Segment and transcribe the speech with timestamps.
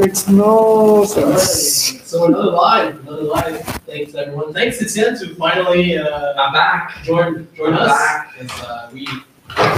[0.00, 2.08] That makes no sense.
[2.08, 3.60] So another live, another live.
[3.84, 4.54] Thanks everyone.
[4.54, 7.02] Thanks Etienne to finally uh, I'm back.
[7.04, 7.88] join join I'm us.
[7.90, 8.34] back.
[8.40, 9.06] As, uh, we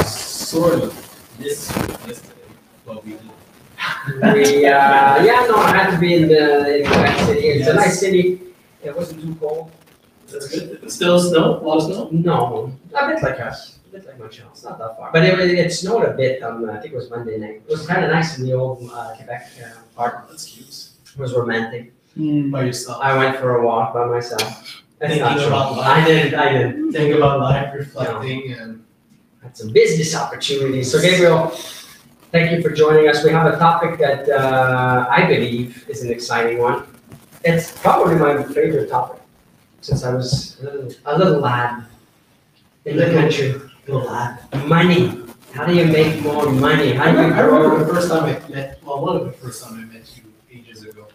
[0.04, 0.94] sort of
[1.40, 2.40] missed yesterday,
[2.86, 3.20] but we did.
[4.22, 7.46] We, uh, yeah, no, I had to be in the, in Quebec City.
[7.48, 8.40] It's a nice city.
[8.84, 9.72] It wasn't too cold.
[10.28, 10.88] That's good.
[10.88, 12.08] Still snow, a lot of snow.
[12.12, 14.50] No, a bit like us, a bit like Montreal.
[14.52, 16.68] It's not that far, but it, it snowed a bit on.
[16.68, 17.62] uh, I think it was Monday night.
[17.66, 20.28] It was kind of nice in the old uh, Quebec uh, park.
[20.28, 20.68] That's cute.
[21.14, 21.92] It was romantic.
[22.14, 22.50] Hmm.
[22.50, 23.00] By yourself.
[23.02, 24.82] I went for a walk by myself.
[24.98, 25.46] That's not Thinking true.
[25.46, 25.86] about life.
[25.86, 26.34] I didn't.
[26.38, 26.92] I didn't.
[26.92, 28.84] Think about life, reflecting, and
[29.42, 30.90] Had some business opportunities.
[30.92, 31.48] So Gabriel,
[32.30, 33.24] thank you for joining us.
[33.24, 36.84] We have a topic that uh, I believe is an exciting one.
[37.44, 39.20] It's probably my favorite topic
[39.80, 41.84] since I was a little, a little lad
[42.84, 43.60] in the country.
[43.88, 45.18] Money.
[45.52, 46.92] How do you make more money?
[46.92, 47.84] How I do you remember, I remember grow?
[47.84, 50.22] the first time I met, well, one of the first time I met you
[50.56, 51.06] ages ago.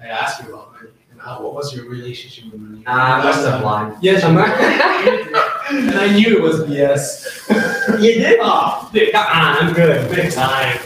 [0.00, 2.82] I asked you about money and how, what was your relationship with money?
[2.86, 3.96] Ah, I must have lied.
[4.02, 4.28] Yes, you
[5.78, 5.88] did.
[5.88, 8.02] and I knew it was BS.
[8.02, 8.38] You did?
[8.42, 10.10] oh, big, Come on, I'm good.
[10.10, 10.78] big time.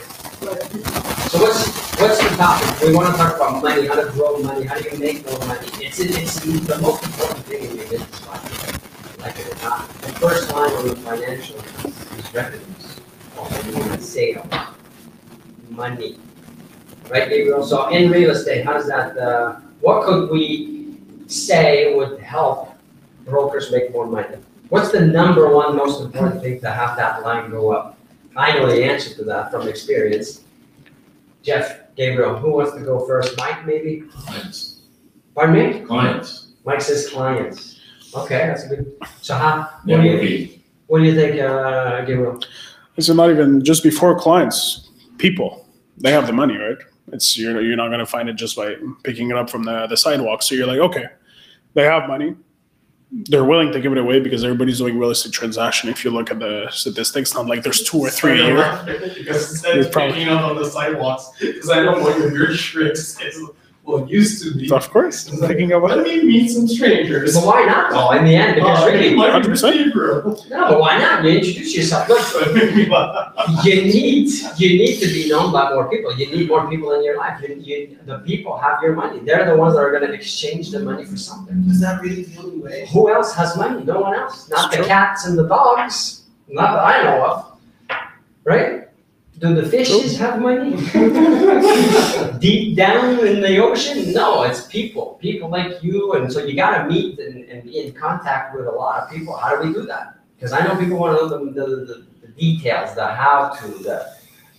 [1.31, 1.67] So what's
[1.99, 2.81] what's the topic?
[2.87, 5.39] We want to talk about money, how to grow money, how do you make more
[5.47, 5.69] money?
[5.81, 8.54] It's it's the most important thing in your business life.
[9.25, 9.89] Like it or not.
[9.89, 13.01] The first line on the financial is revenues.
[13.39, 14.47] Or maybe sale.
[15.71, 16.19] Money.
[17.09, 17.65] Right, Gabriel?
[17.65, 22.75] So in real estate, how does that uh, what could we say would help
[23.25, 24.37] brokers make more money?
[24.69, 27.99] What's the number one most important thing to have that line go up?
[28.37, 30.45] I know the answer to that from experience.
[31.43, 33.39] Jeff, Gabriel, who wants to go first?
[33.39, 34.03] Mike, maybe?
[34.11, 34.83] Clients.
[35.35, 35.81] Pardon me?
[35.81, 36.49] Clients.
[36.65, 37.74] Mike says clients.
[38.15, 38.93] Okay, that's a good.
[39.21, 39.69] So how?
[39.85, 40.61] What do you, Networking.
[40.87, 42.41] what do you think, uh, Gabriel?
[42.97, 45.67] It's not even just before clients, people.
[45.99, 46.77] They have the money, right?
[47.13, 49.97] It's you're you're not gonna find it just by picking it up from the, the
[49.97, 50.43] sidewalk.
[50.43, 51.07] So you're like, okay,
[51.75, 52.37] they have money.
[53.31, 55.89] They're willing to give it away because everybody's doing real estate transaction.
[55.89, 58.83] If you look at the statistics, not like there's two or three a year.
[59.17, 62.33] because instead It's of probably- picking up on the sidewalks, because I know one of
[62.33, 63.39] your tricks is,
[63.85, 64.71] well, it used to be.
[64.73, 65.83] Of course, picking up.
[65.83, 67.35] Let me meet some strangers.
[67.35, 68.55] But why not though, in the end?
[68.57, 69.93] Because Oh, really, my 100%.
[69.93, 70.37] bro.
[70.51, 71.23] no, but why not?
[71.23, 72.09] You introduce yourself.
[72.09, 73.35] Look, So it made me laugh.
[73.65, 76.17] you need, you need to be known by more people.
[76.17, 77.41] You need more people in your life.
[77.43, 79.21] You, you, the people have your money.
[79.21, 81.65] They're the ones that are gonna exchange the money for something.
[81.69, 82.89] Is that really the only way?
[82.93, 83.85] Who else has money?
[83.85, 84.49] No one else.
[84.49, 84.87] Not It's the true.
[84.87, 86.23] cats and the dogs.
[86.49, 87.59] Not that I know of.
[88.45, 88.84] Right?
[89.45, 90.25] Do the fishes oh.
[90.25, 90.71] have money?
[92.39, 94.11] Deep down in the ocean?
[94.15, 95.19] No, it's people.
[95.21, 96.15] People like you.
[96.15, 99.11] And so you got to meet and, and be in contact with a lot of
[99.11, 99.37] people.
[99.37, 100.19] How do we do that?
[100.35, 103.69] Because I know people want to know the, the, the, the details, the how to,
[103.69, 104.15] the.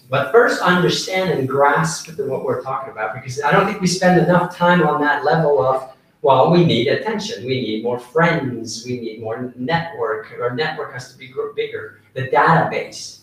[0.08, 4.22] But first, understand and grasp what we're talking about because I don't think we spend
[4.22, 7.44] enough time on that level of well, we need attention.
[7.44, 8.84] We need more friends.
[8.86, 10.32] We need more network.
[10.40, 12.02] Our network has to be bigger.
[12.14, 13.15] The database.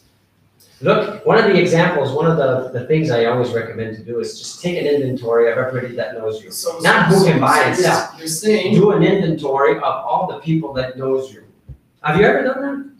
[0.82, 4.18] Look, one of the examples, one of the, the things I always recommend to do
[4.20, 6.50] is just take an inventory of everybody that knows you.
[6.50, 8.14] So, Not so- who can so- buy so and you're- sell.
[8.18, 11.44] You're saying, Do an inventory of all the people that knows you.
[12.02, 12.92] Have you ever done that?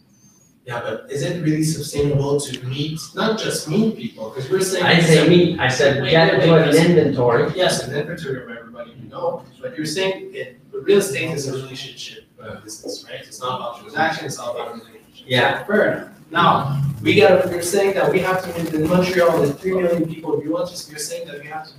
[0.65, 4.85] yeah, but is it really sustainable to meet, not just meet people, because we're saying.
[4.85, 5.59] I didn't say meet.
[5.59, 7.51] I said Wait, get into an inventory.
[7.53, 11.49] Yes, an inventory of everybody you know, but you're saying it, but real estate is
[11.49, 13.19] a relationship uh, business, right?
[13.27, 15.25] It's not about transaction, it's all about relationship.
[15.27, 15.65] Yeah.
[15.65, 16.09] Fair enough.
[16.33, 20.43] Now, we got, you're saying that we have to, in Montreal, there's three million people,
[20.43, 21.73] you want to, you're saying that we have to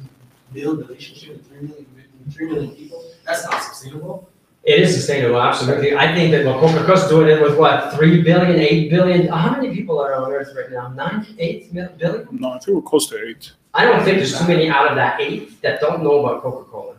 [0.53, 1.87] build relationship with 3 million,
[2.31, 3.05] 3 million people?
[3.27, 4.31] That's not sustainable.
[4.63, 5.97] It is sustainable, absolutely.
[5.97, 9.27] I think that what Coca-Cola's doing it with what, three billion, eight billion?
[9.27, 10.87] How many people are on Earth right now?
[10.89, 12.29] Nine, 8 billion?
[12.31, 13.53] No, I think we're close to eight.
[13.75, 16.95] I don't think there's too many out of that eight that don't know about Coca-Cola.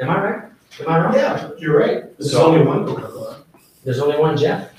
[0.00, 0.44] Am I right?
[0.80, 1.14] Am I wrong?
[1.14, 2.18] Yeah, you're right.
[2.18, 3.38] There's So- only one Coca-Cola.
[3.84, 4.70] There's only one Jeff.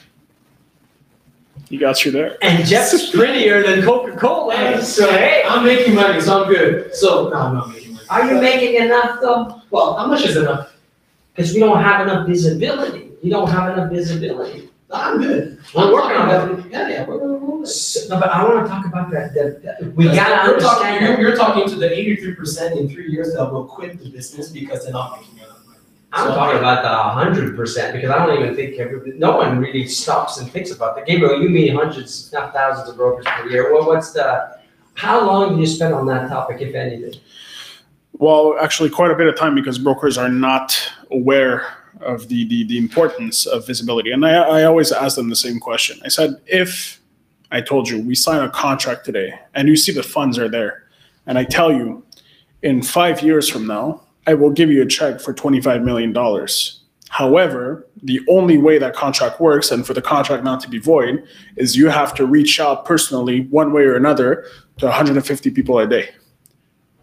[1.69, 2.37] You got you there.
[2.43, 4.81] And Jeff's prettier than Coca-Cola.
[4.83, 6.93] So hey, I'm making money, so I'm good.
[6.95, 8.05] So, no, I'm not making money.
[8.09, 9.61] are you making enough though?
[9.71, 10.73] Well, how much is enough?
[11.33, 13.11] Because we don't have enough visibility.
[13.21, 14.69] You don't have enough visibility.
[14.89, 15.59] No, I'm good.
[15.73, 16.69] We're working on that.
[16.71, 17.65] Yeah, yeah, we're, we're, we're.
[17.65, 19.33] So, no, but I want to talk about that.
[19.33, 23.09] that, that- we gotta You're talking, you're, you're talking to the eighty-three percent in three
[23.11, 25.64] years that will quit the business because they're not making enough money.
[26.15, 29.85] I'm talking about the hundred percent because I don't even think every, no one really
[29.85, 31.05] stops and thinks about that.
[31.05, 33.73] Gabriel, you meet hundreds, if not thousands of brokers per year.
[33.73, 34.57] Well, what's the,
[34.93, 37.19] how long do you spend on that topic, if anything?
[38.13, 40.81] Well, actually, quite a bit of time because brokers are not
[41.11, 41.67] aware
[41.99, 44.11] of the, the, the importance of visibility.
[44.11, 45.99] And I, I always ask them the same question.
[46.05, 47.01] I said, if
[47.51, 50.83] I told you we sign a contract today and you see the funds are there,
[51.25, 52.05] and I tell you
[52.61, 56.13] in five years from now, I will give you a check for $25 million.
[57.09, 61.23] However, the only way that contract works, and for the contract not to be void,
[61.55, 64.45] is you have to reach out personally, one way or another,
[64.77, 66.09] to 150 people a day.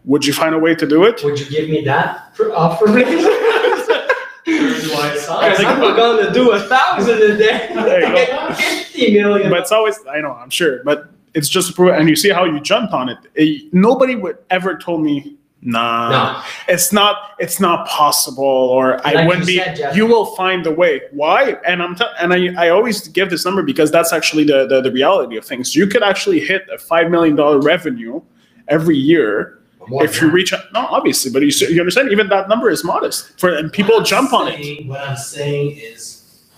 [0.05, 1.23] Would you find a way to do it?
[1.23, 3.07] Would you give me that for uh, offering?
[4.45, 5.49] Here's why it's not.
[5.49, 7.69] Because I'm going to do a thousand a day.
[7.73, 8.53] There you go.
[8.55, 9.49] Fifty million.
[9.49, 11.99] But it's always, I know, I'm sure, but it's just to prove it.
[11.99, 13.17] And you see how you jumped on it.
[13.35, 16.43] It- nobody would ever told me, nah, No.
[16.67, 19.63] it's not, it's not possible, or I wouldn't you be.
[19.63, 19.95] said, Jeff.
[19.95, 21.01] you will find the way.
[21.11, 21.55] Why?
[21.65, 24.81] And I'm t- and I, I always give this number because that's actually the, the
[24.81, 25.75] the reality of things.
[25.75, 28.21] You could actually hit a five million dollar revenue
[28.67, 30.53] every year More if you reach.
[30.53, 32.11] out No, obviously, but you you understand.
[32.11, 34.85] Even that number is modest for and people What I'm jump on it.
[34.87, 36.12] What I'm saying is,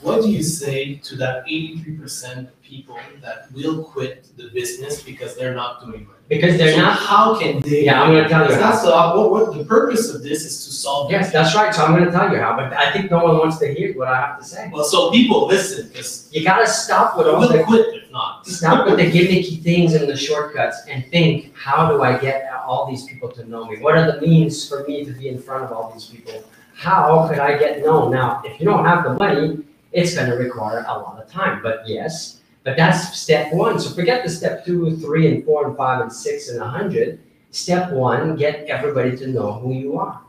[0.06, 5.02] what do you say to that eighty-three percent of people that will quit the business
[5.04, 6.30] because they're not doing right?
[6.30, 6.98] Because they're So not.
[6.98, 7.86] How can they?
[7.86, 8.56] Yeah, I'm gonna tell you.
[8.56, 11.12] That's the, what, what, the purpose of this is to solve.
[11.12, 11.74] Yes, that's right.
[11.74, 13.94] So I'm going to tell you how, but I think no one wants to hear
[13.96, 14.70] what I have to say.
[14.74, 18.46] Well, so people, listen, because You got to stop with all the quit if not.
[18.46, 22.90] Stop with the gimmicky things and the shortcuts and think, how do I get all
[22.90, 23.78] these people to know me?
[23.78, 26.44] What are the means for me to be in front of all these people?
[26.74, 28.12] How could I get known?
[28.12, 29.64] Now, if you don't have the money,
[29.96, 33.80] it's going to require a lot of time, but yes, but that's step one.
[33.80, 37.20] So forget the step two, three, and four, and five, and six, and a hundred.
[37.52, 40.22] Step one, get everybody to know who you are.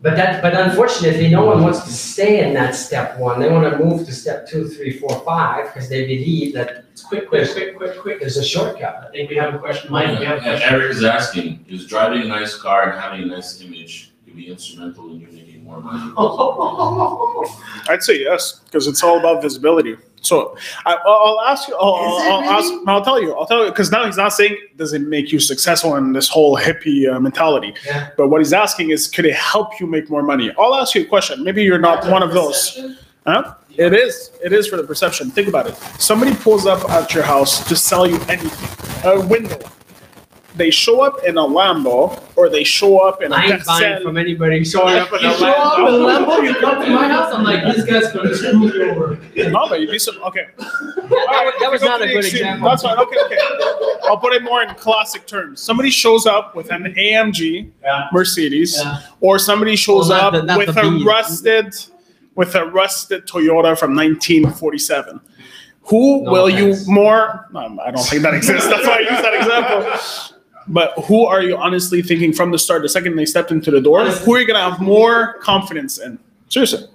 [0.00, 3.40] But that, but unfortunately, no one wants to stay in that step one.
[3.40, 7.02] They want to move to step two, three, four, five, because they believe that It's
[7.02, 8.20] quick, quick, quick, quick, quick.
[8.20, 8.94] there's a shortcut.
[9.08, 9.90] I think we have a question.
[9.90, 10.68] Mike, you have a question?
[10.74, 14.48] Eric is asking, is driving a nice car and having a nice image to be
[14.48, 16.12] instrumental in your making more money?
[17.88, 19.96] I'd say yes, because it's all about visibility.
[20.24, 20.56] So
[20.86, 21.76] I, I'll I'll ask you.
[21.76, 22.72] I'll, I'll, ask.
[22.86, 23.34] I'll tell you.
[23.34, 26.28] I'll tell you because now he's not saying does it make you successful in this
[26.28, 27.74] whole hippie uh, mentality.
[27.84, 28.10] Yeah.
[28.16, 30.50] But what he's asking is, could it help you make more money?
[30.58, 31.44] I'll ask you a question.
[31.44, 32.70] Maybe you're not one of those.
[32.70, 32.98] Perception?
[33.26, 33.54] Huh?
[33.76, 34.30] It is.
[34.42, 35.30] It is for the perception.
[35.30, 35.74] Think about it.
[35.98, 39.10] Somebody pulls up at your house to sell you anything.
[39.10, 39.58] A window.
[40.56, 44.02] They show up in a Lambo, or they show up in a I ain't buying
[44.04, 46.26] from anybody showing up in You a show up in a Lambo.
[46.26, 49.18] Lambo, you come to my house, I'm like, this guy's gonna screw me over.
[49.50, 50.22] No, but you'd be some.
[50.22, 50.46] Okay.
[51.04, 52.68] That was- that was not a good example.
[52.70, 52.96] That's fine.
[52.98, 53.38] Okay, okay.
[54.04, 55.60] I'll put it more in classic terms.
[55.60, 58.06] Somebody shows up with an AMG Yeah.
[58.12, 59.00] Mercedes, Yeah.
[59.20, 61.04] or somebody shows Well, up the- with the a B.
[61.04, 61.74] rusted,
[62.36, 65.20] with a rusted Toyota from 1947.
[65.88, 66.86] Who No will offense.
[66.88, 67.48] you more?
[67.54, 68.66] Um, I don't think that exists.
[68.68, 70.33] That's why I use that example.
[70.66, 73.80] But who are you honestly thinking from the start, the second they stepped into the
[73.80, 74.00] door?
[74.00, 74.24] Honestly.
[74.24, 76.18] Who are you gonna have more confidence in?
[76.48, 76.88] Seriously.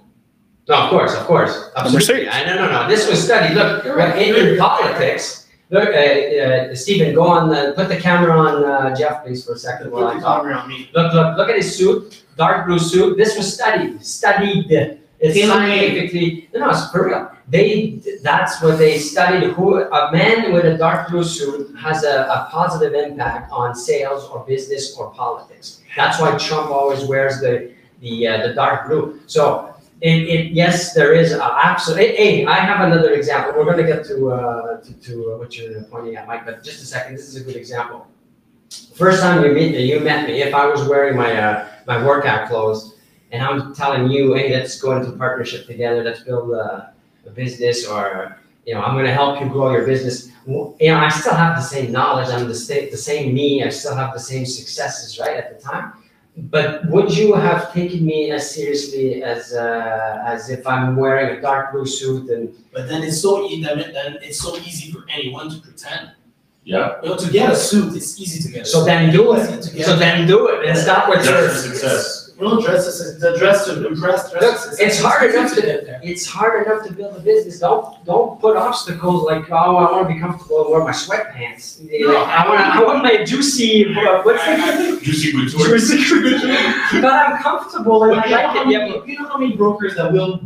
[0.68, 1.70] No, of course, of course.
[1.76, 2.24] Absolutely.
[2.24, 2.28] Mercedes.
[2.32, 2.88] I, no, no, no.
[2.88, 3.54] This was studied.
[3.54, 4.16] Look, right.
[4.22, 8.94] in, in politics, look, uh, uh, Stephen, go on, uh, put the camera on uh,
[8.94, 10.42] Jeff, please, for a second while I Put the talk.
[10.42, 10.88] camera on me.
[10.94, 13.16] Look, look, look at his suit, dark blue suit.
[13.16, 15.00] This was studied, studied.
[15.20, 17.30] It's scientifically, no, it's for real.
[17.48, 19.52] They, that's what they studied.
[19.52, 24.24] Who a man with a dark blue suit has a, a positive impact on sales
[24.28, 25.82] or business or politics.
[25.94, 29.20] That's why Trump always wears the the uh, the dark blue.
[29.26, 32.16] So it, it yes, there is a absolute.
[32.16, 33.52] Hey, I have another example.
[33.56, 36.46] We're gonna get to uh, to, to uh, what you're pointing at, Mike.
[36.46, 37.16] But just a second.
[37.16, 38.06] This is a good example.
[38.94, 40.40] First time you meet me, you met me.
[40.40, 42.94] If I was wearing my uh, my workout clothes,
[43.32, 46.02] and I'm telling you, hey, let's go into partnership together.
[46.02, 46.92] Let's build a,
[47.26, 50.30] a business, or you know, I'm going to help you grow your business.
[50.46, 52.28] You know, I still have the same knowledge.
[52.28, 53.62] I'm the same, the same me.
[53.62, 55.92] I still have the same successes, right, at the time.
[56.36, 61.40] But would you have taken me as seriously as uh, as if I'm wearing a
[61.40, 65.04] dark blue suit and But then it's so easy, then, then it's so easy for
[65.10, 66.12] anyone to pretend.
[66.64, 68.72] Yeah, You know, to get a suit, it's easy to get a suit.
[68.72, 69.40] so then do it.
[69.50, 69.86] Easy to get.
[69.86, 72.19] So then do it and stop with that's your success.
[72.40, 74.42] You don't dress as, the dress to impress, dress.
[74.42, 76.00] Look, as- it's hard enough to- get there.
[76.02, 77.58] It's hard enough to build a business.
[77.60, 81.80] Don't don't put obstacles like oh I want to be comfortable and wear my sweatpants.
[81.80, 82.08] No.
[82.08, 85.78] Like, I want I want my juicy what's the Juicy couture.
[87.02, 88.66] but I'm comfortable and But I you like it.
[88.68, 90.40] many, Yeah, you know how many brokers that will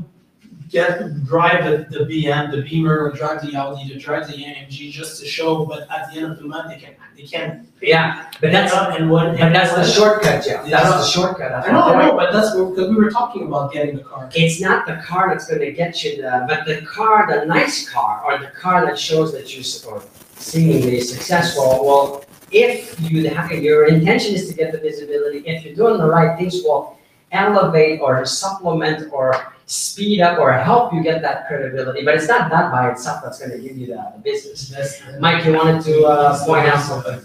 [0.75, 4.91] get, drive the, the BM, the Beamer, or drive the Audi, to drive the AMG
[4.91, 7.67] just to show, but at the end of the month, they can, they can't.
[7.81, 10.67] yeah, but that's And what, but and that's the shortcut, Jeff.
[10.67, 10.83] Yeah.
[10.83, 11.53] That's the shortcut.
[11.53, 14.29] I know, I know, but that's, because we were talking about getting the car.
[14.35, 17.89] It's not the car that's going to get you the, but the car, the nice
[17.89, 20.03] car, or the car that shows that you're s- or
[20.37, 21.81] seemingly successful.
[21.85, 26.37] Well, if you your intention is to get the visibility, if you're doing the right
[26.37, 26.99] things, will
[27.33, 32.05] elevate or supplement or speed up or help you get that credibility.
[32.05, 34.69] But it's not that by itself that's going to give you the, the business.
[34.69, 37.21] That's- Mike, you wanted to uh, point out something.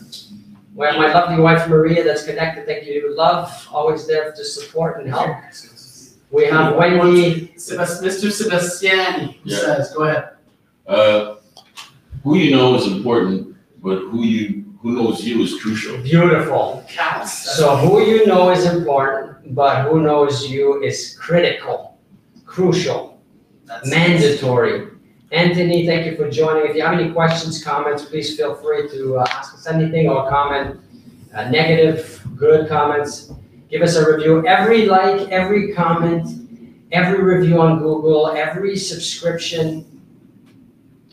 [0.76, 5.02] We have my lovely wife Maria that's connected, thank you, love, always there to support
[5.02, 5.36] and help.
[6.32, 8.32] We have Wendy, Sebas- Mr.
[8.32, 9.58] Sebastiani Yeah.
[9.58, 10.30] says, go ahead.
[10.88, 11.36] Uh,
[12.24, 15.98] who you know is important, but who you, who knows you is crucial.
[16.02, 16.86] beautiful.
[16.88, 17.34] Counts.
[17.58, 21.89] So who you know is important, but who knows you is critical,
[22.60, 23.22] crucial,
[23.66, 24.88] That's- mandatory.
[25.32, 26.70] Anthony, thank you for joining.
[26.70, 30.28] If you have any questions, comments, please feel free to uh, ask us anything or
[30.28, 30.80] comment,
[31.36, 33.32] uh, negative, good comments.
[33.70, 34.46] Give us a review.
[34.48, 36.28] Every like, every comment,
[36.92, 39.86] every review on Google, every subscription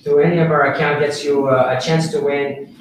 [0.03, 2.75] to any of our account gets you uh, a chance to win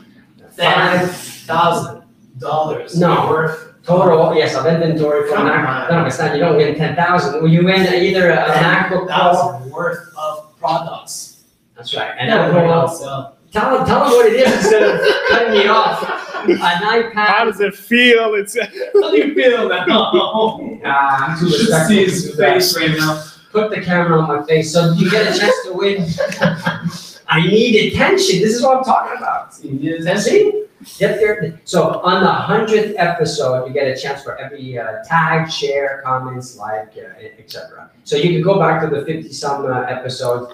[0.51, 2.03] Five thousand
[2.37, 2.97] dollars.
[2.97, 3.27] No.
[3.29, 3.74] Worth.
[3.85, 5.89] Total, yes, of inventory from Come Mac.
[5.91, 5.97] on.
[6.01, 7.47] No, it's not, you don't win ten thousand.
[7.49, 9.07] You win either a MacBook Pro.
[9.07, 11.43] Thousand worth of products.
[11.75, 12.11] That's right.
[12.17, 14.83] And And then everyone we'll- else, uh, Tell them, tell them what it is instead
[14.83, 14.99] of
[15.29, 16.03] cutting me off.
[16.45, 17.45] An How iPad.
[17.45, 18.33] does it feel?
[18.33, 19.85] It's How do you feel now?
[20.85, 22.53] Uh, I'm too You should respectful see to his that.
[22.53, 23.23] face right now.
[23.53, 26.05] Put the camera on my face so you get a chance to win.
[27.29, 28.41] I need attention.
[28.41, 29.53] This is what I'm talking about.
[29.63, 30.21] You need attention.
[30.23, 30.64] See?
[30.97, 31.59] Get there.
[31.65, 36.57] So on the hundredth episode, you get a chance for every uh, tag, share, comments,
[36.57, 37.89] like, uh, etc.
[38.03, 40.53] So you can go back to the fifty some uh, episode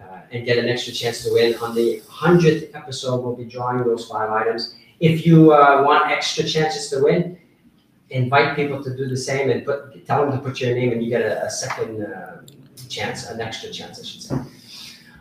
[0.00, 1.54] uh, and get an extra chance to win.
[1.56, 4.76] On the hundredth episode, we'll be drawing those five items.
[5.00, 7.38] If you uh, want extra chances to win,
[8.10, 11.02] invite people to do the same and put tell them to put your name and
[11.02, 12.42] you get a, a second uh,
[12.88, 14.36] chance, an extra chance, I should say.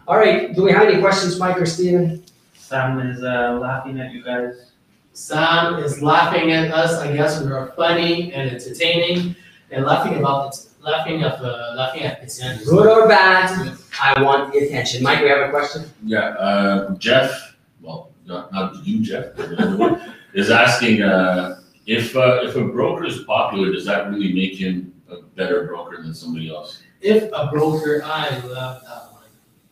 [0.07, 0.53] All right.
[0.55, 2.23] Do we have any questions, Mike or Steven?
[2.69, 4.73] Sam is uh, laughing at you guys.
[5.13, 6.99] Sam is laughing at us.
[6.99, 9.35] I guess we are funny and entertaining
[9.71, 12.63] and laughing about it, laughing at uh, laughing at Tiziano.
[12.63, 15.01] Good or bad, I want the attention.
[15.01, 15.89] Mike, we have a question?
[16.03, 21.61] Yeah, uh, Jeff, well, not, not you, Jeff, but the other one, is asking, uh,
[21.87, 26.03] if, uh, if a broker is popular, does that really make him a better broker
[26.03, 26.83] than somebody else?
[27.01, 29.23] If a broker, I love that one.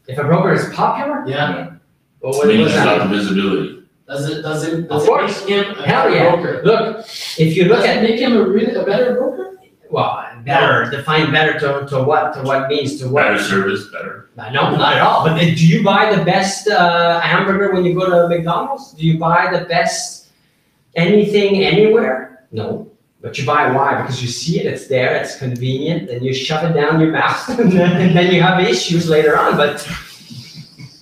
[0.08, 1.77] If a broker is popular, Yeah.
[2.30, 3.10] Well, what Meaning was he's got that?
[3.10, 3.84] the visibility.
[4.08, 5.46] Does it does it Of does it course.
[5.46, 6.36] make him a Hell better yeah.
[6.36, 6.62] broker?
[6.64, 6.98] Look,
[7.38, 9.58] if you look Does at, it make him a really a better broker?
[9.90, 13.24] well, better, define better to, to what, to what means, to what?
[13.24, 14.30] Better service, better.
[14.38, 15.26] No, not at all.
[15.26, 18.92] But then, do you buy the best uh, hamburger when you go to McDonald's?
[18.94, 20.28] Do you buy the best
[20.96, 22.46] anything anywhere?
[22.52, 22.90] No.
[23.22, 24.02] But you buy why?
[24.02, 27.48] Because you see it, it's there, it's convenient, and you shove it down your mouth,
[27.60, 29.58] and then, and then you have issues later on.
[29.58, 29.82] But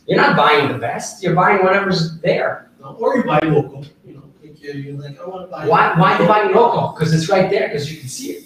[0.08, 1.24] you're not buying the best.
[1.24, 2.70] You're buying whatever's there.
[2.84, 5.68] Or you buy local, you know, like you're, you're like, I wanna buy.
[5.68, 6.00] Why?
[6.00, 6.94] Why you buying local?
[6.94, 7.68] Because it's right there.
[7.68, 8.44] Because you can see it.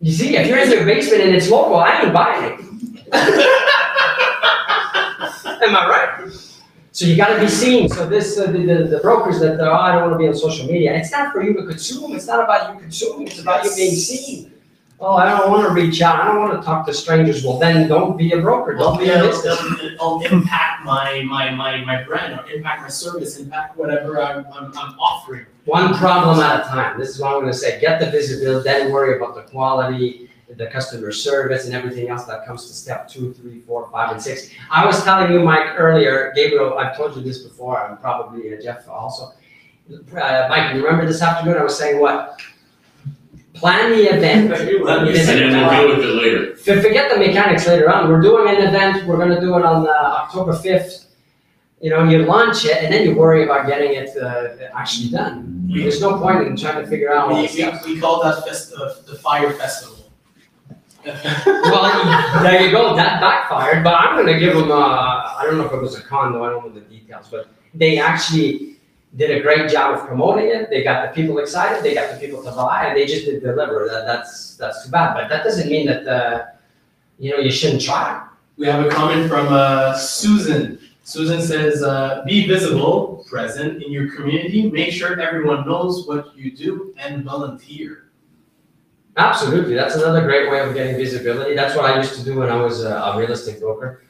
[0.00, 2.60] You see, if you're in your basement and it's local, I ain't buying it.
[5.62, 6.32] Am I right?
[6.92, 7.88] So you got to be seen.
[7.88, 10.34] So this, uh, the, the, the brokers that oh, I don't want to be on
[10.34, 10.94] social media.
[10.96, 12.14] It's not for you to consume.
[12.14, 13.28] It's not about you consuming.
[13.28, 14.52] It's about you being seen.
[15.00, 16.20] Oh, I don't want to reach out.
[16.20, 17.44] I don't want to talk to strangers.
[17.44, 18.74] Well, then don't be a broker.
[18.74, 19.60] Don't be a yeah, business.
[19.60, 24.44] it'll, it'll impact my, my, my, my brand or impact my service, impact whatever I'm,
[24.52, 25.46] I'm, I'm offering.
[25.66, 26.98] One problem at a time.
[26.98, 27.80] This is what I'm going to say.
[27.80, 32.44] Get the visibility, then worry about the quality, the customer service, and everything else that
[32.44, 34.50] comes to step two, three, four, five, and six.
[34.68, 38.60] I was telling you, Mike, earlier, Gabriel, I've told you this before, and probably uh,
[38.60, 39.32] Jeff also.
[39.90, 41.56] Uh, Mike, you remember this afternoon?
[41.56, 42.40] I was saying what?
[43.58, 44.52] Plan the event.
[44.52, 44.68] And
[45.28, 46.56] then we'll deal with it later.
[46.56, 48.08] For- Forget the mechanics later on.
[48.08, 49.06] We're doing an event.
[49.06, 51.06] We're going to do it on uh, October 5th.
[51.80, 55.68] You know, you launch it, and then you worry about getting it uh, actually done.
[55.72, 58.74] There's no point in trying to figure out We, this we, we call that fest,
[58.76, 59.96] uh, the Fyre Festival.
[61.46, 62.94] Well, there you go.
[62.96, 64.70] That backfired, but I'm gonna give them.
[64.70, 66.42] Uh, I don't know if it was a condo.
[66.44, 68.67] I don't know the details, but they actually
[69.16, 70.70] did a great job of promoting it.
[70.70, 71.82] They got the people excited.
[71.82, 73.88] They got the people to buy, and they just didn't deliver.
[73.88, 75.14] That, that's that's too bad.
[75.14, 76.46] But that doesn't mean that uh,
[77.18, 78.26] you know you shouldn't try.
[78.56, 80.78] We have a comment from uh, Susan.
[81.04, 86.54] Susan says, uh, be visible, present in your community, make sure everyone knows what you
[86.54, 88.10] do, and volunteer.
[89.16, 91.54] Absolutely, that's another great way of getting visibility.
[91.54, 94.02] That's what I used to do when I was a, a real estate broker.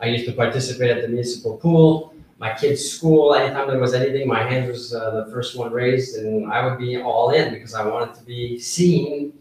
[0.00, 3.34] I used to participate at the municipal pool, my kids' school.
[3.34, 6.78] Anytime there was anything, my hand was uh, the first one raised, and I would
[6.78, 9.32] be all in because I wanted to be seen.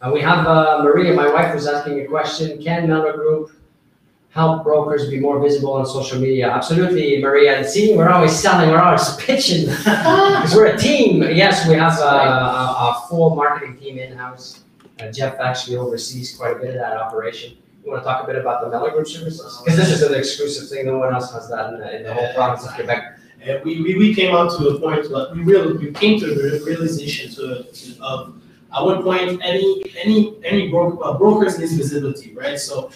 [0.00, 3.52] And we have uh, Maria, my wife, was asking a question: Can Mellor Group
[4.30, 6.50] help brokers be more visible on social media?
[6.50, 7.56] Absolutely, Maria.
[7.56, 11.22] And see, we're always selling, we're always pitching because we're a team.
[11.22, 14.64] Yes, we have a, a, a full marketing team in house.
[15.00, 17.56] Uh, Jeff actually oversees quite a bit of that operation.
[17.84, 19.60] You want to talk a bit about the Mellor Group services?
[19.64, 20.86] Because this is an exclusive thing.
[20.86, 23.18] No one else has that in the, in the whole province of Quebec.
[23.40, 26.26] And we, we, we came out to a point, like, we really, we came to
[26.26, 28.34] the realization to, to- of,
[28.76, 32.58] at one point, any, any, any broker, uh, brokers needs visibility, right?
[32.58, 32.90] So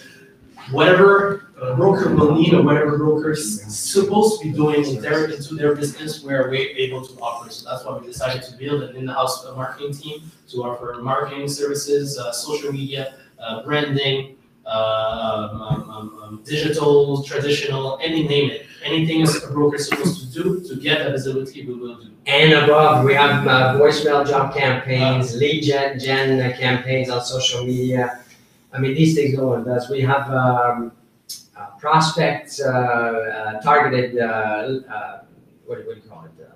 [0.69, 5.55] whatever a broker will need or whatever broker's supposed to be doing in their, into
[5.55, 7.49] their business, we're we able to offer.
[7.49, 12.19] So that's why we decided to build an in-house marketing team to offer marketing services,
[12.19, 14.35] uh, social media, uh, branding,
[14.65, 18.65] um, um, um, um, digital, traditional, any name it.
[18.83, 22.11] Anything a broker is supposed to do to get that visibility, we will do.
[22.25, 27.65] And above, we have uh, voicemail job campaigns, lead gen, gen uh, campaigns on social
[27.65, 28.19] media.
[28.73, 29.89] I mean, these things no one does.
[29.89, 30.91] We have um,
[31.57, 35.23] uh, prospect uh, uh, targeted, uh, uh,
[35.65, 36.31] what, what do you call it?
[36.41, 36.53] Uh,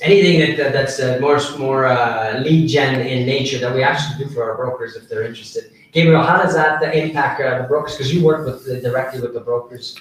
[0.00, 4.30] anything that that's uh, more more uh, lead gen in nature that we actually do
[4.32, 5.72] for our brokers if they're interested.
[5.92, 7.96] Gabriel, how does that the impact uh, the brokers?
[7.96, 9.96] Because you work with the, directly with the brokers.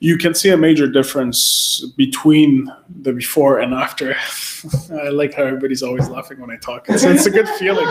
[0.00, 4.16] you can see a major difference between the before and after.
[4.92, 6.86] I like how everybody's always laughing when I talk.
[6.88, 7.86] It's, it's a good feeling,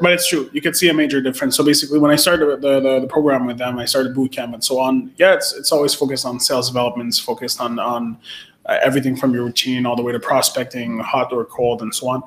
[0.00, 0.50] but it's true.
[0.52, 1.56] You can see a major difference.
[1.56, 4.54] So basically, when I started the, the, the program with them, I started boot camp
[4.54, 5.12] and so on.
[5.16, 8.18] Yeah, it's, it's always focused on sales developments, focused on on
[8.66, 12.08] uh, everything from your routine all the way to prospecting, hot or cold, and so
[12.08, 12.22] on.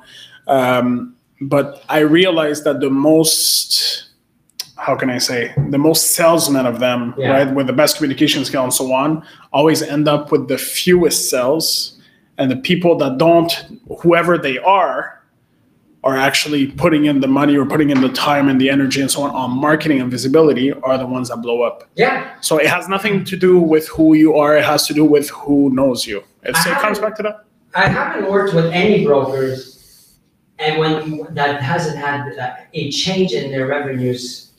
[0.46, 4.11] Um, but I realized that the most
[4.82, 7.30] how can I say the most salesmen of them, Yeah.
[7.30, 9.22] right, with the best communication skill and so on,
[9.52, 11.98] always end up with the fewest sales,
[12.38, 13.52] and the people that don't,
[14.00, 15.20] whoever they are,
[16.02, 19.08] are actually putting in the money or putting in the time and the energy and
[19.08, 21.84] so on on marketing and visibility are the ones that blow up.
[21.94, 25.04] Yeah, So it has nothing to do with who you are; it has to do
[25.04, 26.24] with who knows you.
[26.42, 27.44] It comes back to that.
[27.76, 30.18] I haven't worked with any brokers,
[30.58, 34.51] and when that hasn't had uh, a change in their revenues.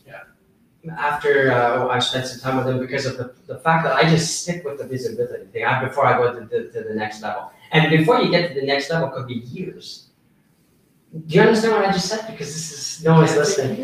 [0.91, 4.04] After uh, I spent some time with them because of the, the fact that I
[4.04, 7.52] just stick with the visibility thing before I go to the, to the next level.
[7.72, 10.10] And before you get to the next level, could be years.
[11.28, 12.26] Do you understand what I just said?
[12.26, 13.78] Because this is no one's listening.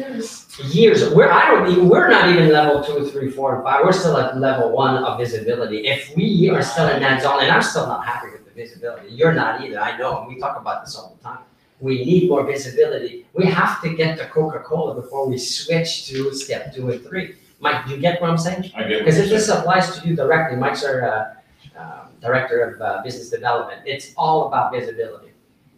[0.73, 1.13] Years.
[1.13, 3.85] We're I don't even we're not even level two, three, four, and five.
[3.85, 5.88] We're still at level one of visibility.
[5.88, 9.09] If we are still in that zone, and I'm still not happy with the visibility,
[9.13, 9.79] you're not either.
[9.79, 11.39] I know, we talk about this all the time.
[11.79, 13.25] We need more visibility.
[13.33, 17.35] We have to get to Coca-Cola before we switch to step two and three.
[17.59, 18.71] Mike, do you get what I'm saying?
[18.75, 22.81] I get Because if this applies to you directly, Mike's our uh, um, director of
[22.81, 23.81] uh, business development.
[23.85, 25.29] It's all about visibility.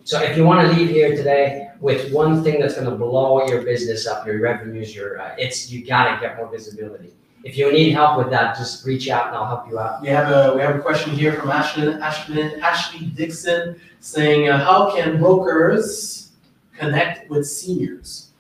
[0.03, 3.45] So if you want to leave here today with one thing that's going to blow
[3.47, 7.13] your business up, your revenues, your uh, it's you got to get more visibility.
[7.43, 10.01] If you need help with that, just reach out and I'll help you out.
[10.01, 14.63] We have a, we have a question here from Ashley, Ashley, Ashley Dixon saying, uh,
[14.63, 16.31] how can brokers
[16.77, 18.31] connect with seniors?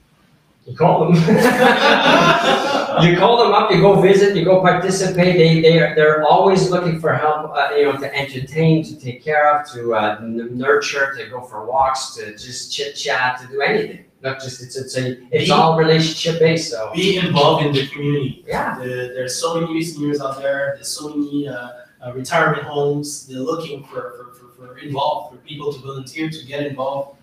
[0.65, 1.15] You call them.
[3.03, 3.71] you call them up.
[3.71, 4.35] You go visit.
[4.35, 5.35] You go participate.
[5.35, 7.51] They they are they're always looking for help.
[7.51, 11.65] Uh, you know, to entertain, to take care of, to uh, nurture, to go for
[11.65, 14.05] walks, to just chit chat, to do anything.
[14.23, 16.69] Not just it's it's a it's Be- all relationship based.
[16.71, 18.43] So Be involved in the community.
[18.47, 21.69] yeah, The- there's so many seniors out there, there's so many, uh,
[22.05, 26.45] uh, retirement homes, they're looking for, for, for, for involved, for people to volunteer, to
[26.45, 27.17] get involved.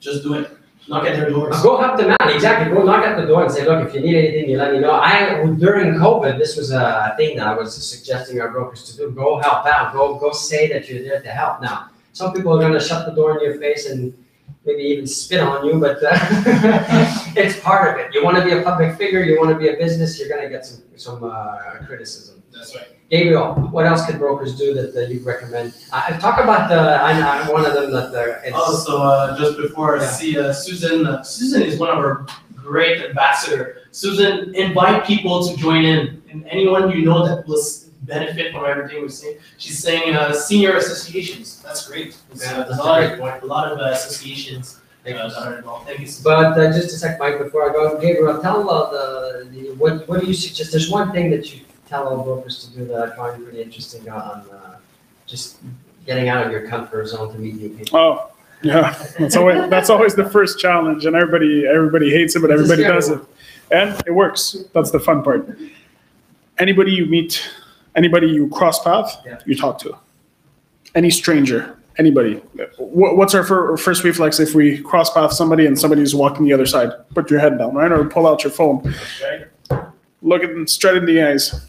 [0.00, 0.50] Just do it,
[0.88, 1.60] knock at their doors.
[1.62, 2.30] Go help them out.
[2.34, 2.74] Exactly.
[2.74, 4.80] Go knock at the door and say, look, if you need anything, you let me
[4.80, 4.92] know.
[4.92, 9.10] I during COVID, this was a thing that I was suggesting our brokers to do.
[9.10, 9.92] Go help out.
[9.94, 11.62] Go go say that you're there to help.
[11.62, 14.12] Now, some people are gonna shut the door in your face and
[14.64, 16.10] maybe even spit on you, but uh,
[17.36, 18.14] it's part of it.
[18.14, 19.22] You want to be a public figure.
[19.22, 20.18] You want to be a business.
[20.18, 22.42] You're gonna get some some uh, criticism.
[22.52, 22.88] That's right.
[23.10, 25.74] Gabriel, what else can brokers do that uh, you recommend?
[25.92, 26.78] Uh, talk about the.
[27.02, 28.42] I'm, I'm one of them that they're.
[28.54, 30.08] Also, uh, just before I Yeah.
[30.10, 33.82] see uh, Susan, uh, Susan is one of our great ambassador.
[33.90, 38.64] Susan, invite people to join in, and anyone you know that will s- benefit from
[38.64, 39.38] everything we're saying.
[39.58, 41.62] She's saying uh, senior associations.
[41.62, 42.16] That's great.
[42.32, 43.42] It's, uh, Yeah, there's that's a a lot great of point.
[43.42, 45.86] a lot of uh, associations uh, that are involved.
[45.86, 46.06] Thank you.
[46.06, 46.24] Susan.
[46.24, 50.08] But uh, just a sec, Mike, before I go, Gabriel, tell uh, the, the what
[50.08, 50.70] what do you suggest?
[50.72, 54.08] There's one thing that you tell all brokers to do that I find pretty interesting
[54.08, 54.76] on uh,
[55.26, 55.58] just
[56.06, 57.98] getting out of your comfort zone to meet new people.
[57.98, 58.30] Oh,
[58.62, 58.94] yeah.
[59.18, 63.10] That's always that's always the first challenge, and everybody everybody hates it, but everybody does
[63.10, 63.20] it,
[63.70, 64.56] and it works.
[64.72, 65.58] That's the fun part.
[66.58, 67.42] Anybody you meet,
[67.96, 69.38] anybody you cross path, Yeah.
[69.46, 69.96] you talk to.
[70.94, 72.40] Any stranger, anybody.
[72.78, 73.44] What's our
[73.76, 76.90] first reflex if we cross path somebody and somebody's walking the other side?
[77.14, 78.94] Put your head down, right, or pull out your phone.
[80.22, 81.66] Look at them straight in the eyes.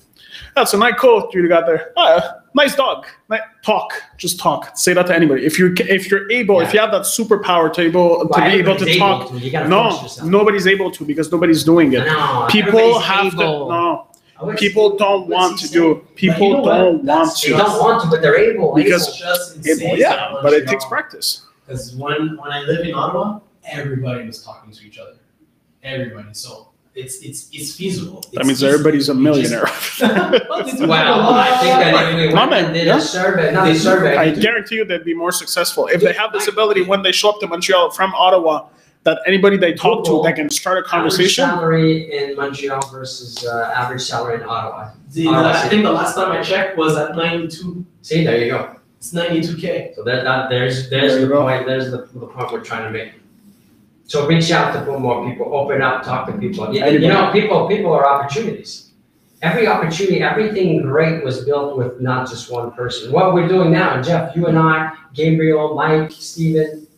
[0.55, 1.91] That's a nice coat you got there.
[1.97, 3.05] Ah, nice dog.
[3.29, 4.77] Ni- Talk, just talk.
[4.77, 5.45] Say that to anybody.
[5.45, 8.75] If you if you're able, if you have that superpower to able to be able
[8.77, 9.37] to talk, to.
[9.39, 12.05] You gotta no, nobody's able to because nobody's doing it.
[12.05, 13.67] No, People have able.
[13.67, 14.07] to no.
[14.41, 15.71] I People don't want to do.
[15.71, 16.07] saying?
[16.15, 18.73] People you know don't want That's They don't want to, but they're able.
[18.75, 21.43] Because- It's just It- yeah, but it takes practice.
[21.65, 25.15] Because when when I lived in Ottawa, everybody was talking to each other.
[25.83, 26.27] Everybody.
[26.33, 28.21] So it's it's it's feasible.
[28.21, 28.73] That It's means feasible.
[28.73, 29.65] everybody's a millionaire.
[29.99, 32.11] They Well, have think that lot.
[32.11, 32.97] if we No, went man, did yeah.
[32.97, 34.17] a survey, not a They survey.
[34.17, 37.29] I guarantee you they'd be more successful if they have this ability when they show
[37.29, 38.67] up to Montreal from Ottawa.
[39.05, 41.43] That anybody they talk to, that can start a conversation.
[41.43, 42.09] Average conversation.
[42.09, 44.89] salary in Montreal versus uh, average salary in Ottawa.
[45.11, 47.85] The, Oh, I I think the last time I checked was at 92.
[48.01, 48.75] See, there you go.
[48.97, 49.93] It's 92k.
[49.95, 51.43] So that, that there's there's There the go.
[51.43, 51.67] point.
[51.67, 53.13] There's the, the point we're trying to make.
[54.07, 56.73] So reach out to more people, open up, talk to people.
[56.73, 58.89] You, you know, people people are opportunities.
[59.43, 63.11] Every opportunity, everything great was built with not just one person.
[63.11, 66.11] What we're doing now, Jeff, you and I, Gabriel, Mike,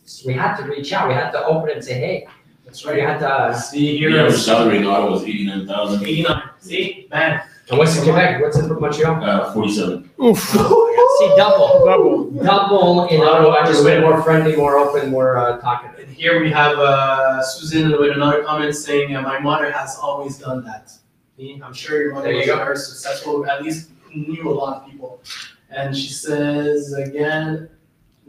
[0.08, 1.08] Steven, we had to reach out.
[1.10, 2.28] We had to open it and say, hey,
[2.66, 3.02] That's we right.
[3.10, 3.28] had to.
[3.30, 6.42] Uh, See The here average is salary in Ottawa was eighty-nine thousand, 89.
[6.60, 7.42] See, man.
[7.70, 8.42] and what's in Quebec?
[8.42, 9.24] What's in Montreal?
[9.24, 10.10] uh, forty-seven.
[10.24, 10.40] Oof,
[11.20, 12.32] See, double, double.
[12.44, 13.66] double in Ottawa.
[13.66, 16.08] Just way more friendly, more open, more uh, talkative.
[16.08, 20.38] And here we have uh, Susan with another comment saying, uh, "My mother has always
[20.38, 20.92] done that."
[21.64, 23.46] I'm sure your mother There you was very successful.
[23.46, 25.22] At least knew a lot of people.
[25.70, 27.70] And she says again,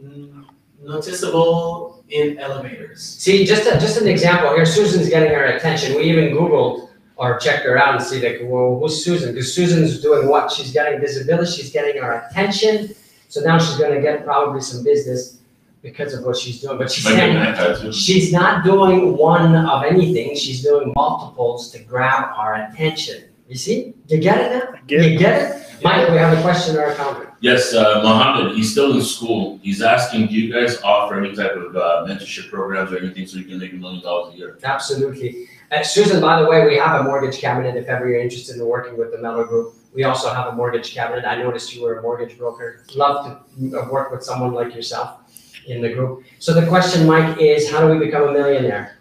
[0.03, 0.45] mm,
[0.81, 3.01] noticeable in elevators.
[3.01, 4.65] See, just a, just an example here.
[4.65, 5.95] Susan's getting our attention.
[5.95, 9.33] We even Googled or checked her out and see like, well, who's Susan?
[9.33, 10.51] Because Susan's doing what?
[10.51, 11.51] She's getting visibility.
[11.51, 12.95] She's getting our attention.
[13.27, 15.39] So now she's going to get probably some business
[15.81, 16.77] because of what she's doing.
[16.77, 17.93] But she's Might get saying iPad too.
[17.93, 20.35] she's not doing one of anything.
[20.35, 23.25] She's doing multiples to grab our attention.
[23.47, 23.93] You see?
[24.07, 24.73] You get it now?
[24.77, 25.11] I get it.
[25.11, 25.68] You get it?
[25.83, 27.29] Mike, we have a question or a comment.
[27.41, 29.59] Yes, uh, Mohammed, he's still in school.
[29.63, 33.37] He's asking, do you guys offer any type of uh, mentorship programs or anything so
[33.37, 34.59] you can make a million dollars a year?
[34.63, 35.47] Absolutely.
[35.71, 38.65] Uh, Susan, by the way, we have a mortgage cabinet if ever you're interested in
[38.65, 39.75] working with the Mellor Group.
[39.93, 41.25] We also have a mortgage cabinet.
[41.25, 42.83] I noticed you were a mortgage broker.
[42.95, 45.21] Love to uh, work with someone like yourself
[45.67, 46.23] in the group.
[46.39, 48.98] So the question, Mike, is how do we become a millionaire?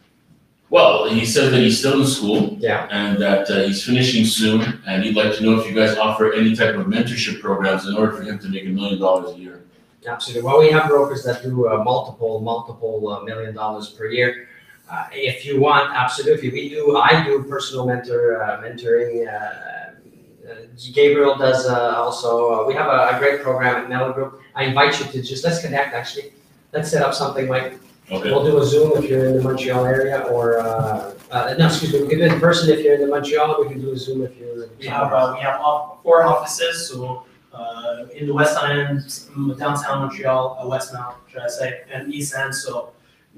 [0.70, 2.86] Well, he said that he's still in school Yeah.
[2.90, 6.32] and that uh, he's finishing soon, and he'd like to know if you guys offer
[6.34, 9.38] any type of mentorship programs in order for him to make a million dollars a
[9.38, 9.64] year.
[10.06, 10.42] Absolutely.
[10.46, 14.48] Well, we have brokers that do uh, multiple, multiple uh, million dollars per year.
[14.90, 16.50] Uh, if you want, absolutely.
[16.50, 16.96] We do.
[16.96, 19.26] I do personal mentor uh, mentoring.
[19.26, 20.54] Uh, uh,
[20.94, 22.62] Gabriel does uh, also.
[22.62, 24.40] Uh, we have a, a great program at Mellor Group.
[24.54, 25.92] I invite you to just let's connect.
[25.94, 26.32] Actually,
[26.72, 27.78] let's set up something like
[28.10, 31.66] Okay, we'll do a Zoom if you're in the Montreal area, or uh, uh, no,
[31.66, 33.62] excuse me, we can do it in person if you're in the Montreal.
[33.62, 34.64] We can do a Zoom if you're.
[34.64, 39.00] In We have uh, we have off- four offices, so uh, in the West End,
[39.00, 42.54] mm, downtown Montreal, uh, Westmount, should I say, and East End.
[42.54, 42.92] So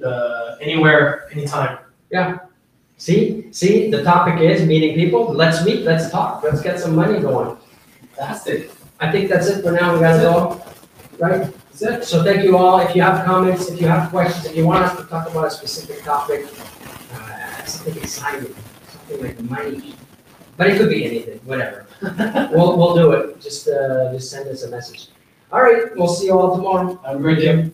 [0.04, 1.78] uh, anywhere, anytime.
[2.12, 2.38] Yeah.
[2.96, 5.33] See, see, the topic is meeting people.
[5.33, 5.83] Let's meet.
[5.83, 6.44] Let's talk.
[6.44, 7.56] Let's get some money going.
[8.14, 8.70] Fantastic.
[9.00, 9.94] I think that's it for now.
[9.94, 10.62] We gotta go,
[11.18, 11.52] right?
[11.80, 12.08] That's it.
[12.08, 12.80] So thank you all.
[12.80, 15.46] If you have comments, if you have questions, if you want us to talk about
[15.46, 16.46] a specific topic,
[17.14, 18.54] uh, something exciting,
[18.88, 19.94] something like money,
[20.56, 21.86] but it could be anything, whatever.
[22.52, 23.40] We'll, we'll do it.
[23.40, 25.08] Just, uh, just send us a message.
[25.52, 26.98] All right, we'll see you all tomorrow.
[27.04, 27.70] Have a great day.